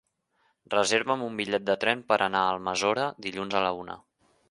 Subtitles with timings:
[0.73, 4.05] Reserva'm un bitllet de tren per anar a Almassora dilluns a la una.